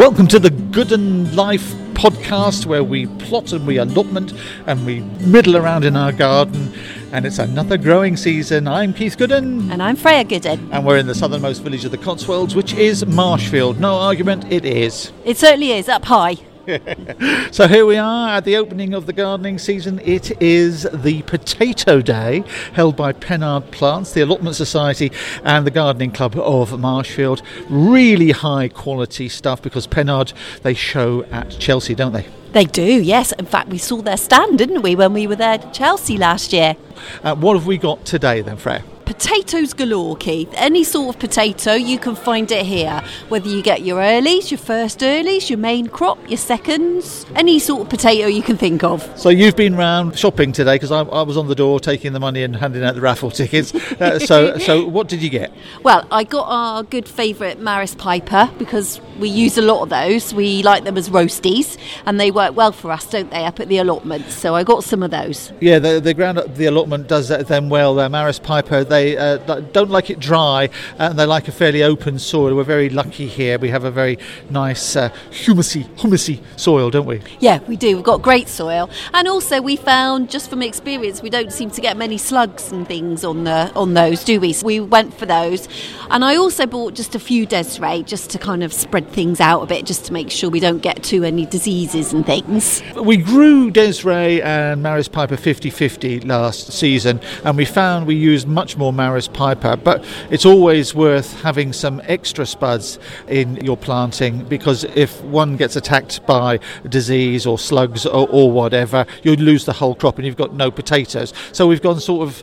Welcome 0.00 0.28
to 0.28 0.38
the 0.38 0.48
Gooden 0.48 1.36
Life 1.36 1.74
podcast 1.92 2.64
where 2.64 2.82
we 2.82 3.04
plot 3.04 3.52
and 3.52 3.66
we 3.66 3.76
allotment 3.76 4.32
and 4.66 4.86
we 4.86 5.00
middle 5.00 5.58
around 5.58 5.84
in 5.84 5.94
our 5.94 6.10
garden. 6.10 6.72
And 7.12 7.26
it's 7.26 7.38
another 7.38 7.76
growing 7.76 8.16
season. 8.16 8.66
I'm 8.66 8.94
Keith 8.94 9.18
Gooden. 9.18 9.70
And 9.70 9.82
I'm 9.82 9.96
Freya 9.96 10.24
Gooden. 10.24 10.70
And 10.72 10.86
we're 10.86 10.96
in 10.96 11.06
the 11.06 11.14
southernmost 11.14 11.62
village 11.62 11.84
of 11.84 11.90
the 11.90 11.98
Cotswolds, 11.98 12.54
which 12.54 12.72
is 12.72 13.04
Marshfield. 13.04 13.78
No 13.78 13.96
argument, 13.96 14.50
it 14.50 14.64
is. 14.64 15.12
It 15.26 15.36
certainly 15.36 15.72
is, 15.72 15.86
up 15.86 16.06
high. 16.06 16.38
so 17.50 17.66
here 17.66 17.86
we 17.86 17.96
are 17.96 18.36
at 18.36 18.44
the 18.44 18.56
opening 18.56 18.92
of 18.92 19.06
the 19.06 19.12
gardening 19.12 19.58
season. 19.58 19.98
It 20.04 20.40
is 20.42 20.86
the 20.92 21.22
Potato 21.22 22.00
Day 22.00 22.44
held 22.74 22.96
by 22.96 23.12
Pennard 23.12 23.70
Plants, 23.70 24.12
the 24.12 24.20
Allotment 24.20 24.56
Society, 24.56 25.10
and 25.42 25.66
the 25.66 25.70
Gardening 25.70 26.12
Club 26.12 26.36
of 26.36 26.78
Marshfield. 26.78 27.42
Really 27.68 28.32
high 28.32 28.68
quality 28.68 29.28
stuff 29.28 29.62
because 29.62 29.86
Pennard 29.86 30.32
they 30.62 30.74
show 30.74 31.24
at 31.24 31.50
Chelsea, 31.50 31.94
don't 31.94 32.12
they? 32.12 32.26
They 32.52 32.64
do, 32.64 32.82
yes. 32.82 33.32
In 33.32 33.46
fact, 33.46 33.68
we 33.68 33.78
saw 33.78 34.02
their 34.02 34.16
stand, 34.16 34.58
didn't 34.58 34.82
we, 34.82 34.94
when 34.96 35.12
we 35.12 35.26
were 35.26 35.36
there 35.36 35.54
at 35.54 35.72
Chelsea 35.72 36.18
last 36.18 36.52
year? 36.52 36.76
Uh, 37.22 37.34
what 37.36 37.54
have 37.54 37.66
we 37.66 37.78
got 37.78 38.04
today 38.04 38.42
then, 38.42 38.56
Freya? 38.56 38.82
Potatoes 39.10 39.72
galore, 39.72 40.16
Keith. 40.16 40.48
Any 40.54 40.84
sort 40.84 41.16
of 41.16 41.20
potato, 41.20 41.72
you 41.74 41.98
can 41.98 42.14
find 42.14 42.48
it 42.52 42.64
here. 42.64 43.02
Whether 43.28 43.48
you 43.48 43.60
get 43.60 43.82
your 43.82 44.00
earlies, 44.00 44.52
your 44.52 44.58
first 44.58 45.00
earlies, 45.00 45.50
your 45.50 45.58
main 45.58 45.88
crop, 45.88 46.16
your 46.28 46.38
seconds, 46.38 47.26
any 47.34 47.58
sort 47.58 47.82
of 47.82 47.88
potato 47.88 48.28
you 48.28 48.40
can 48.40 48.56
think 48.56 48.84
of. 48.84 49.02
So 49.18 49.28
you've 49.28 49.56
been 49.56 49.74
round 49.74 50.16
shopping 50.16 50.52
today 50.52 50.76
because 50.76 50.92
I, 50.92 51.00
I, 51.00 51.22
was 51.22 51.36
on 51.36 51.48
the 51.48 51.56
door 51.56 51.80
taking 51.80 52.12
the 52.12 52.20
money 52.20 52.44
and 52.44 52.54
handing 52.54 52.84
out 52.84 52.94
the 52.94 53.00
raffle 53.00 53.30
tickets. 53.40 53.74
Uh, 53.74 54.20
so, 54.20 54.58
so 54.66 54.86
what 54.86 55.08
did 55.08 55.24
you 55.24 55.28
get? 55.28 55.52
Well, 55.82 56.06
I 56.12 56.22
got 56.22 56.46
our 56.48 56.84
good 56.84 57.08
favourite 57.08 57.58
Maris 57.58 57.96
Piper 57.96 58.48
because 58.58 59.00
we 59.18 59.28
use 59.28 59.58
a 59.58 59.62
lot 59.62 59.82
of 59.82 59.88
those. 59.88 60.32
We 60.32 60.62
like 60.62 60.84
them 60.84 60.96
as 60.96 61.08
roasties, 61.08 61.76
and 62.06 62.20
they 62.20 62.30
work 62.30 62.54
well 62.54 62.70
for 62.70 62.92
us, 62.92 63.10
don't 63.10 63.30
they, 63.32 63.44
up 63.44 63.58
at 63.58 63.68
the 63.68 63.78
allotment? 63.78 64.30
So 64.30 64.54
I 64.54 64.62
got 64.62 64.84
some 64.84 65.02
of 65.02 65.10
those. 65.10 65.52
Yeah, 65.60 65.80
the, 65.80 66.00
the 66.00 66.14
ground 66.14 66.38
the 66.54 66.66
allotment 66.66 67.08
does 67.08 67.28
them 67.28 67.70
well. 67.70 67.98
Uh, 67.98 68.08
Maris 68.08 68.38
Piper, 68.38 68.84
they 68.84 68.99
they 69.00 69.16
uh, 69.16 69.36
don't 69.72 69.90
like 69.90 70.10
it 70.10 70.18
dry 70.18 70.68
and 70.98 71.18
they 71.18 71.26
like 71.26 71.48
a 71.48 71.52
fairly 71.52 71.82
open 71.82 72.18
soil. 72.18 72.54
We're 72.54 72.64
very 72.64 72.90
lucky 72.90 73.26
here. 73.26 73.58
We 73.58 73.70
have 73.70 73.84
a 73.84 73.90
very 73.90 74.18
nice 74.50 74.96
uh, 74.96 75.10
humusy, 75.30 75.84
humusy 75.96 76.40
soil, 76.56 76.90
don't 76.90 77.06
we? 77.06 77.22
Yeah, 77.40 77.60
we 77.66 77.76
do. 77.76 77.96
We've 77.96 78.04
got 78.04 78.22
great 78.22 78.48
soil, 78.48 78.90
and 79.14 79.28
also 79.28 79.60
we 79.60 79.76
found, 79.76 80.30
just 80.30 80.50
from 80.50 80.62
experience, 80.62 81.22
we 81.22 81.30
don't 81.30 81.52
seem 81.52 81.70
to 81.70 81.80
get 81.80 81.96
many 81.96 82.18
slugs 82.18 82.72
and 82.72 82.86
things 82.86 83.24
on 83.24 83.44
the 83.44 83.72
on 83.74 83.94
those, 83.94 84.24
do 84.24 84.40
we? 84.40 84.52
So 84.52 84.66
we 84.66 84.80
went 84.80 85.14
for 85.14 85.26
those, 85.26 85.68
and 86.10 86.24
I 86.24 86.36
also 86.36 86.66
bought 86.66 86.94
just 86.94 87.14
a 87.14 87.18
few 87.18 87.46
Desiree 87.46 88.02
just 88.02 88.30
to 88.30 88.38
kind 88.38 88.62
of 88.62 88.72
spread 88.72 89.08
things 89.10 89.40
out 89.40 89.62
a 89.62 89.66
bit, 89.66 89.86
just 89.86 90.04
to 90.06 90.12
make 90.12 90.30
sure 90.30 90.50
we 90.50 90.60
don't 90.60 90.82
get 90.82 91.02
too 91.02 91.24
any 91.24 91.46
diseases 91.46 92.12
and 92.12 92.24
things. 92.26 92.82
We 92.96 93.16
grew 93.16 93.70
Desiree 93.70 94.42
and 94.42 94.82
Maris 94.82 95.08
Piper 95.08 95.36
50-50 95.36 96.26
last 96.26 96.72
season, 96.72 97.20
and 97.44 97.56
we 97.56 97.64
found 97.64 98.06
we 98.06 98.16
used 98.16 98.46
much 98.46 98.76
more 98.76 98.89
Maris 98.92 99.28
piper, 99.28 99.76
but 99.76 100.04
it's 100.30 100.46
always 100.46 100.94
worth 100.94 101.40
having 101.42 101.72
some 101.72 102.00
extra 102.04 102.46
spuds 102.46 102.98
in 103.28 103.56
your 103.56 103.76
planting 103.76 104.44
because 104.44 104.84
if 104.84 105.22
one 105.24 105.56
gets 105.56 105.76
attacked 105.76 106.24
by 106.26 106.58
disease 106.88 107.46
or 107.46 107.58
slugs 107.58 108.06
or, 108.06 108.28
or 108.30 108.50
whatever, 108.50 109.06
you'd 109.22 109.40
lose 109.40 109.64
the 109.64 109.72
whole 109.72 109.94
crop 109.94 110.18
and 110.18 110.26
you've 110.26 110.36
got 110.36 110.54
no 110.54 110.70
potatoes. 110.70 111.32
So 111.52 111.66
we've 111.66 111.82
gone 111.82 112.00
sort 112.00 112.22
of 112.22 112.42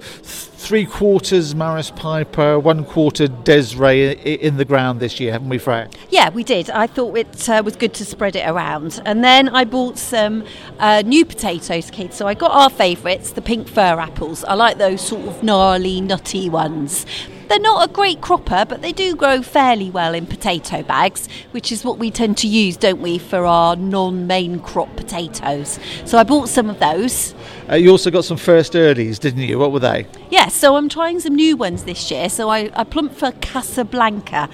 three 0.58 0.86
quarters 0.86 1.53
Maris 1.53 1.91
Piper, 1.91 2.59
one 2.59 2.83
quarter 2.83 3.27
Desiree 3.27 4.11
in 4.11 4.58
the 4.58 4.66
ground 4.66 4.99
this 4.99 5.19
year, 5.19 5.31
haven't 5.31 5.49
we, 5.49 5.58
Freya? 5.58 5.89
Yeah, 6.09 6.30
we 6.30 6.43
did. 6.43 6.70
I 6.71 6.87
thought 6.87 7.15
it 7.15 7.48
uh, 7.48 7.61
was 7.64 7.76
good 7.76 7.93
to 7.93 8.05
spread 8.05 8.36
it 8.36 8.48
around. 8.48 9.02
And 9.05 9.23
then 9.23 9.49
I 9.49 9.64
bought 9.64 9.98
some 9.98 10.43
uh, 10.80 11.04
new 11.05 11.26
potatoes, 11.26 11.92
kids. 11.92 12.17
So 12.17 12.27
I 12.27 12.33
got 12.33 12.52
our 12.52 12.70
favourites, 12.70 13.32
the 13.32 13.42
pink 13.42 13.67
fir 13.67 13.99
apples. 13.99 14.43
I 14.43 14.55
like 14.55 14.77
those 14.77 15.02
sort 15.02 15.27
of 15.27 15.43
gnarly, 15.43 16.02
nutty 16.02 16.49
ones. 16.49 17.05
They're 17.47 17.59
not 17.59 17.89
a 17.89 17.91
great 17.91 18.19
cropper, 18.19 18.65
but 18.67 18.81
they 18.81 18.91
do 18.91 19.15
grow 19.15 19.41
fairly 19.41 19.89
well 19.89 20.13
in 20.13 20.25
potato 20.25 20.83
bags, 20.83 21.30
which 21.52 21.71
is 21.71 21.85
what 21.85 21.97
we 21.97 22.11
tend 22.11 22.37
to 22.39 22.47
use, 22.47 22.75
don't 22.75 23.02
we, 23.02 23.17
for 23.17 23.45
our 23.45 23.75
non 23.75 24.27
main 24.27 24.59
crop 24.59 24.93
potatoes. 24.97 25.80
So 26.05 26.17
I 26.17 26.23
bought 26.23 26.49
some 26.49 26.69
of 26.69 26.80
those. 26.80 27.33
Uh, 27.69 27.75
you 27.75 27.89
also 27.89 28.11
got 28.11 28.25
some 28.25 28.37
first 28.37 28.73
earlies, 28.73 29.19
didn't 29.19 29.43
you? 29.43 29.59
What 29.59 29.71
were 29.71 29.80
they? 29.80 30.08
Yes, 30.30 30.31
yeah, 30.31 30.47
so 30.49 30.75
I'm 30.75 30.89
trying 30.89 31.21
some 31.21 31.35
new 31.35 31.55
ones 31.55 31.85
this 31.85 32.11
year. 32.11 32.30
So 32.30 32.49
I, 32.49 32.69
I 32.75 32.83
plumped 32.83 33.15
for 33.15 33.31
Casablanca. 33.31 34.49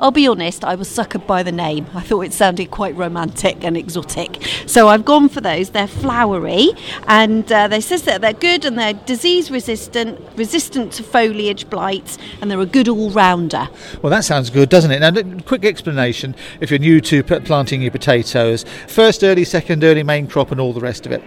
I'll 0.00 0.10
be 0.10 0.26
honest, 0.26 0.64
I 0.64 0.74
was 0.74 0.88
suckered 0.88 1.26
by 1.26 1.42
the 1.42 1.52
name. 1.52 1.86
I 1.94 2.00
thought 2.00 2.22
it 2.22 2.32
sounded 2.32 2.70
quite 2.70 2.96
romantic 2.96 3.64
and 3.64 3.76
exotic. 3.76 4.42
So 4.66 4.88
I've 4.88 5.04
gone 5.04 5.28
for 5.28 5.40
those. 5.40 5.70
They're 5.70 5.86
flowery 5.86 6.70
and 7.06 7.50
uh, 7.50 7.68
they 7.68 7.80
says 7.80 8.02
that 8.02 8.20
they're 8.20 8.32
good 8.32 8.64
and 8.64 8.78
they're 8.78 8.94
disease 8.94 9.50
resistant, 9.50 10.20
resistant 10.36 10.92
to 10.94 11.02
foliage 11.02 11.68
blight, 11.70 12.18
and 12.40 12.50
they're 12.50 12.60
a 12.60 12.66
good 12.66 12.88
all 12.88 13.10
rounder. 13.10 13.68
Well, 14.02 14.10
that 14.10 14.24
sounds 14.24 14.50
good, 14.50 14.68
doesn't 14.68 14.90
it? 14.90 15.00
Now, 15.00 15.40
quick 15.42 15.64
explanation 15.64 16.34
if 16.60 16.70
you're 16.70 16.78
new 16.78 17.00
to 17.02 17.22
planting 17.22 17.82
your 17.82 17.90
potatoes 17.90 18.64
first 18.88 19.22
early, 19.22 19.44
second 19.44 19.84
early, 19.84 20.02
main 20.02 20.26
crop, 20.26 20.50
and 20.50 20.60
all 20.60 20.72
the 20.72 20.80
rest 20.80 21.06
of 21.06 21.12
it. 21.12 21.22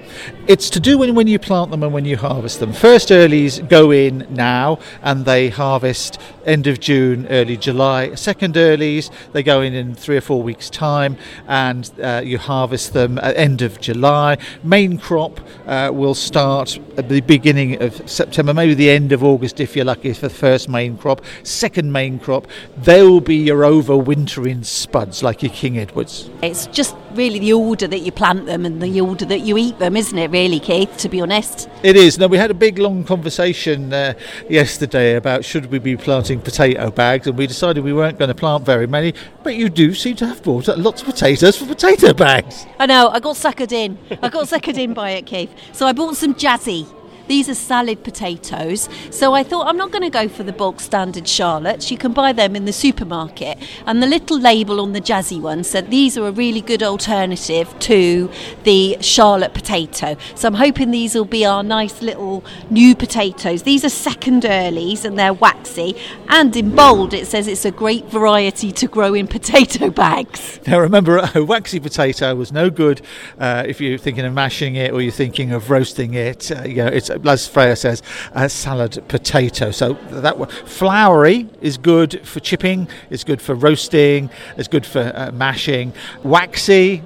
It's 0.47 0.69
to 0.71 0.79
do 0.79 0.97
when, 0.97 1.15
when 1.15 1.27
you 1.27 1.39
plant 1.39 1.71
them 1.71 1.83
and 1.83 1.93
when 1.93 2.05
you 2.05 2.17
harvest 2.17 2.59
them. 2.59 2.73
First 2.73 3.09
earlies 3.09 3.67
go 3.69 3.91
in 3.91 4.27
now 4.29 4.79
and 5.01 5.25
they 5.25 5.49
harvest 5.49 6.19
end 6.45 6.67
of 6.67 6.79
June, 6.79 7.27
early 7.27 7.57
July. 7.57 8.15
Second 8.15 8.57
earlies, 8.67 9.09
they 9.33 9.43
go 9.43 9.61
in 9.61 9.73
in 9.73 9.95
three 9.95 10.17
or 10.17 10.21
four 10.21 10.41
weeks' 10.43 10.69
time, 10.69 11.17
and 11.47 11.89
uh, 12.01 12.21
you 12.23 12.37
harvest 12.37 12.93
them 12.93 13.17
at 13.19 13.35
end 13.37 13.61
of 13.61 13.79
July. 13.79 14.37
Main 14.63 14.97
crop 14.97 15.39
uh, 15.65 15.89
will 15.93 16.15
start 16.15 16.79
at 16.97 17.09
the 17.09 17.21
beginning 17.21 17.81
of 17.81 18.09
September, 18.09 18.53
maybe 18.53 18.73
the 18.73 18.89
end 18.89 19.11
of 19.11 19.23
August 19.23 19.59
if 19.59 19.75
you're 19.75 19.85
lucky 19.85 20.13
for 20.13 20.27
the 20.27 20.33
first 20.33 20.69
main 20.69 20.97
crop. 20.97 21.21
Second 21.43 21.91
main 21.91 22.19
crop, 22.19 22.47
they'll 22.77 23.21
be 23.21 23.37
your 23.37 23.61
overwintering 23.61 24.65
spuds 24.65 25.23
like 25.23 25.41
your 25.43 25.51
King 25.51 25.77
Edwards. 25.77 26.29
It's 26.41 26.67
just 26.67 26.95
really 27.17 27.39
the 27.39 27.53
order 27.53 27.87
that 27.87 27.99
you 27.99 28.11
plant 28.11 28.45
them 28.45 28.65
and 28.65 28.81
the 28.81 29.01
order 29.01 29.25
that 29.25 29.39
you 29.39 29.57
eat 29.57 29.79
them, 29.79 29.97
isn't 29.97 30.17
it, 30.17 30.29
really, 30.29 30.59
Keith, 30.59 30.95
to 30.97 31.09
be 31.09 31.19
honest? 31.19 31.67
It 31.83 31.95
is. 31.95 32.17
Now, 32.17 32.27
we 32.27 32.37
had 32.37 32.51
a 32.51 32.53
big 32.53 32.77
long 32.77 33.03
conversation 33.03 33.91
uh, 33.91 34.13
yesterday 34.49 35.15
about 35.15 35.43
should 35.43 35.71
we 35.71 35.79
be 35.79 35.97
planting 35.97 36.39
potato 36.39 36.91
bags, 36.91 37.27
and 37.27 37.37
we 37.37 37.47
decided 37.47 37.83
we 37.83 37.93
weren't 37.93 38.19
going 38.19 38.29
to 38.29 38.35
plant 38.35 38.65
very 38.65 38.87
many, 38.87 39.13
but 39.43 39.55
you 39.55 39.69
do 39.69 39.93
seem 39.93 40.15
to 40.17 40.27
have 40.27 40.41
bought 40.43 40.67
lots 40.77 41.01
of 41.01 41.07
potatoes 41.07 41.57
for 41.57 41.65
potato 41.65 42.13
bags. 42.13 42.65
I 42.79 42.85
know, 42.85 43.09
I 43.09 43.19
got 43.19 43.35
suckered 43.35 43.71
in. 43.71 43.97
I 44.21 44.29
got 44.29 44.45
suckered 44.45 44.77
in 44.77 44.93
by 44.93 45.11
it, 45.11 45.25
Keith. 45.25 45.53
So 45.73 45.87
I 45.87 45.93
bought 45.93 46.15
some 46.15 46.35
Jazzy. 46.35 46.87
These 47.27 47.49
are 47.49 47.55
salad 47.55 48.03
potatoes. 48.03 48.89
So 49.09 49.33
I 49.33 49.43
thought 49.43 49.67
I'm 49.67 49.77
not 49.77 49.91
going 49.91 50.03
to 50.03 50.09
go 50.09 50.27
for 50.27 50.43
the 50.43 50.53
bulk 50.53 50.79
standard 50.79 51.25
Charlottes. 51.25 51.91
You 51.91 51.97
can 51.97 52.13
buy 52.13 52.33
them 52.33 52.55
in 52.55 52.65
the 52.65 52.73
supermarket. 52.73 53.57
And 53.85 54.01
the 54.01 54.07
little 54.07 54.39
label 54.39 54.79
on 54.79 54.93
the 54.93 55.01
jazzy 55.01 55.39
one 55.41 55.63
said 55.63 55.89
these 55.89 56.17
are 56.17 56.27
a 56.27 56.31
really 56.31 56.61
good 56.61 56.83
alternative 56.83 57.77
to 57.79 58.31
the 58.63 58.97
Charlotte 59.01 59.53
potato. 59.53 60.17
So 60.35 60.47
I'm 60.47 60.55
hoping 60.55 60.91
these 60.91 61.15
will 61.15 61.25
be 61.25 61.45
our 61.45 61.63
nice 61.63 62.01
little 62.01 62.43
new 62.69 62.95
potatoes. 62.95 63.63
These 63.63 63.83
are 63.83 63.89
second 63.89 64.43
earlies 64.43 65.05
and 65.05 65.17
they're 65.17 65.33
waxy. 65.33 65.95
And 66.29 66.55
in 66.55 66.75
bold 66.75 67.13
it 67.13 67.27
says 67.27 67.47
it's 67.47 67.65
a 67.65 67.71
great 67.71 68.05
variety 68.05 68.71
to 68.71 68.87
grow 68.87 69.13
in 69.13 69.27
potato 69.27 69.89
bags. 70.03 70.59
Now 70.67 70.79
remember, 70.79 71.29
a 71.35 71.43
waxy 71.43 71.79
potato 71.79 72.35
was 72.35 72.51
no 72.51 72.69
good 72.69 73.01
uh, 73.37 73.63
if 73.67 73.81
you're 73.81 73.97
thinking 73.97 74.25
of 74.25 74.33
mashing 74.33 74.75
it 74.75 74.93
or 74.93 75.01
you're 75.01 75.11
thinking 75.11 75.51
of 75.51 75.69
roasting 75.69 76.13
it. 76.13 76.51
Uh, 76.51 76.63
you 76.63 76.77
know, 76.77 76.87
it's 76.87 77.09
as 77.25 77.47
Freya 77.47 77.75
says, 77.75 78.01
a 78.33 78.49
salad 78.49 79.03
potato. 79.07 79.71
So 79.71 79.93
that 80.09 80.37
one. 80.37 80.49
floury 80.49 81.49
is 81.61 81.77
good 81.77 82.25
for 82.27 82.39
chipping, 82.39 82.87
it's 83.09 83.23
good 83.23 83.41
for 83.41 83.55
roasting, 83.55 84.29
it's 84.57 84.67
good 84.67 84.85
for 84.85 85.11
uh, 85.15 85.31
mashing. 85.31 85.93
Waxy, 86.23 87.03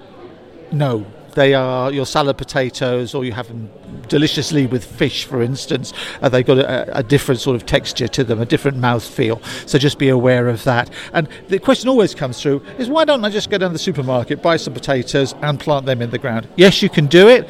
no. 0.71 1.05
They 1.33 1.53
are 1.53 1.91
your 1.91 2.05
salad 2.05 2.37
potatoes, 2.37 3.15
or 3.15 3.23
you 3.23 3.31
have 3.31 3.47
them 3.47 3.69
deliciously 4.09 4.67
with 4.67 4.83
fish, 4.83 5.23
for 5.23 5.41
instance. 5.41 5.93
Uh, 6.21 6.29
they've 6.29 6.45
got 6.45 6.57
a, 6.57 6.97
a, 6.97 7.03
different 7.03 7.39
sort 7.39 7.55
of 7.55 7.65
texture 7.65 8.07
to 8.09 8.23
them, 8.23 8.41
a 8.41 8.45
different 8.45 8.77
mouth 8.77 9.03
feel. 9.03 9.41
So 9.65 9.77
just 9.77 9.97
be 9.97 10.09
aware 10.09 10.49
of 10.49 10.63
that. 10.65 10.89
And 11.13 11.29
the 11.47 11.59
question 11.59 11.87
always 11.87 12.13
comes 12.13 12.41
through 12.41 12.61
is 12.77 12.89
why 12.89 13.05
don't 13.05 13.23
I 13.23 13.29
just 13.29 13.49
go 13.49 13.57
down 13.57 13.69
to 13.69 13.73
the 13.73 13.79
supermarket, 13.79 14.41
buy 14.41 14.57
some 14.57 14.73
potatoes, 14.73 15.33
and 15.41 15.59
plant 15.59 15.85
them 15.85 16.01
in 16.01 16.09
the 16.09 16.17
ground? 16.17 16.49
Yes, 16.57 16.81
you 16.81 16.89
can 16.89 17.07
do 17.07 17.29
it 17.29 17.49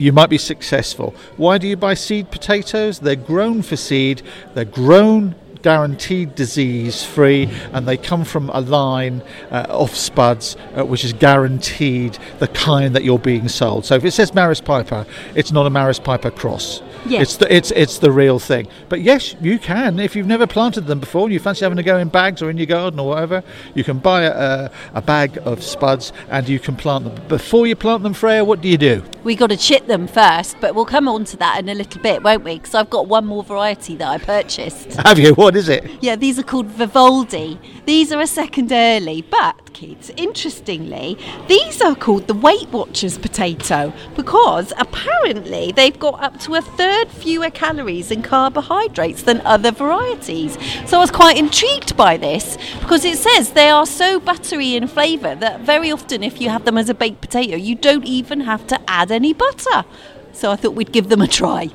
you 0.00 0.12
might 0.12 0.30
be 0.30 0.38
successful. 0.38 1.14
Why 1.36 1.58
do 1.58 1.68
you 1.68 1.76
buy 1.76 1.94
seed 1.94 2.30
potatoes? 2.30 3.00
They're 3.00 3.16
grown 3.16 3.62
for 3.62 3.76
seed, 3.76 4.22
they're 4.54 4.64
grown 4.64 5.34
guaranteed 5.62 6.34
disease 6.34 7.04
free 7.04 7.46
and 7.74 7.86
they 7.86 7.98
come 7.98 8.24
from 8.24 8.48
a 8.54 8.62
line 8.62 9.22
uh, 9.50 9.66
of 9.68 9.94
spuds 9.94 10.56
uh, 10.74 10.84
which 10.86 11.04
is 11.04 11.12
guaranteed 11.12 12.18
the 12.38 12.48
kind 12.48 12.96
that 12.96 13.04
you're 13.04 13.18
being 13.18 13.46
sold 13.46 13.84
so 13.84 13.94
if 13.94 14.02
it 14.02 14.12
says 14.12 14.32
Maris 14.32 14.62
Piper 14.62 15.04
it's 15.34 15.52
not 15.52 15.66
a 15.66 15.70
Maris 15.70 15.98
Piper 15.98 16.30
cross 16.30 16.80
Yeah. 17.06 17.22
It's 17.22 17.36
the 17.36 17.54
it's 17.54 17.70
it's 17.70 17.98
the 17.98 18.12
real 18.12 18.38
thing. 18.38 18.68
But 18.88 19.00
yes, 19.00 19.34
you 19.40 19.58
can 19.58 19.98
if 19.98 20.14
you've 20.14 20.26
never 20.26 20.46
planted 20.46 20.82
them 20.82 21.00
before 21.00 21.24
and 21.24 21.32
you 21.32 21.40
fancy 21.40 21.64
having 21.64 21.76
to 21.76 21.82
go 21.82 21.98
in 21.98 22.08
bags 22.08 22.42
or 22.42 22.50
in 22.50 22.56
your 22.56 22.66
garden 22.66 23.00
or 23.00 23.08
whatever. 23.08 23.42
You 23.74 23.84
can 23.84 23.98
buy 23.98 24.22
a, 24.22 24.70
a 24.94 25.02
bag 25.02 25.38
of 25.44 25.62
spuds 25.62 26.12
and 26.28 26.48
you 26.48 26.58
can 26.58 26.76
plant 26.76 27.04
them. 27.04 27.28
Before 27.28 27.66
you 27.66 27.76
plant 27.76 28.02
them, 28.02 28.14
Freya, 28.14 28.44
what 28.44 28.60
do 28.60 28.68
you 28.68 28.78
do? 28.78 29.02
We 29.24 29.34
got 29.34 29.50
to 29.50 29.56
chit 29.56 29.86
them 29.86 30.06
first, 30.06 30.56
but 30.60 30.74
we'll 30.74 30.84
come 30.84 31.08
on 31.08 31.24
to 31.26 31.36
that 31.38 31.58
in 31.58 31.68
a 31.68 31.74
little 31.74 32.00
bit, 32.02 32.22
won't 32.22 32.44
we? 32.44 32.58
Because 32.58 32.74
I've 32.74 32.90
got 32.90 33.06
one 33.06 33.26
more 33.26 33.44
variety 33.44 33.96
that 33.96 34.08
I 34.08 34.18
purchased. 34.18 34.94
Have 35.04 35.18
you? 35.18 35.34
What 35.34 35.56
is 35.56 35.68
it? 35.68 35.90
Yeah, 36.00 36.16
these 36.16 36.38
are 36.38 36.42
called 36.42 36.66
Vivaldi. 36.66 37.58
These 37.86 38.12
are 38.12 38.20
a 38.20 38.26
second 38.26 38.72
early, 38.72 39.22
but 39.22 39.72
kids, 39.72 40.10
interestingly, 40.16 41.16
these 41.48 41.80
are 41.80 41.94
called 41.94 42.26
the 42.26 42.34
Weight 42.34 42.68
Watchers 42.68 43.16
potato 43.18 43.92
because 44.14 44.72
apparently 44.78 45.72
they've 45.72 45.98
got 45.98 46.22
up 46.22 46.38
to 46.40 46.54
a 46.56 46.62
third 46.62 46.89
fewer 47.08 47.50
calories 47.50 48.10
and 48.10 48.24
carbohydrates 48.24 49.22
than 49.22 49.40
other 49.42 49.70
varieties. 49.70 50.58
So 50.86 50.98
I 50.98 51.00
was 51.00 51.10
quite 51.10 51.36
intrigued 51.38 51.96
by 51.96 52.16
this 52.16 52.56
because 52.80 53.04
it 53.04 53.18
says 53.18 53.52
they 53.52 53.68
are 53.68 53.86
so 53.86 54.20
buttery 54.20 54.74
in 54.74 54.86
flavour 54.88 55.34
that 55.36 55.60
very 55.60 55.90
often, 55.90 56.22
if 56.22 56.40
you 56.40 56.48
have 56.50 56.64
them 56.64 56.78
as 56.78 56.88
a 56.88 56.94
baked 56.94 57.20
potato, 57.20 57.56
you 57.56 57.74
don't 57.74 58.04
even 58.04 58.40
have 58.40 58.66
to 58.68 58.80
add 58.88 59.10
any 59.10 59.32
butter. 59.32 59.84
So 60.32 60.50
I 60.50 60.56
thought 60.56 60.74
we'd 60.74 60.92
give 60.92 61.08
them 61.08 61.20
a 61.20 61.26
try. 61.26 61.70